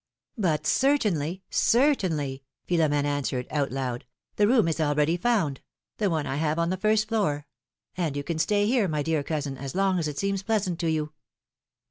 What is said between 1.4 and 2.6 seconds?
certainly!